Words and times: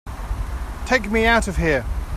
Take 0.87 1.11
me 1.11 1.27
out 1.27 1.47
of 1.47 1.57
here! 1.57 1.85